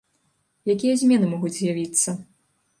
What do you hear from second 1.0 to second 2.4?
змены могуць з'явіцца?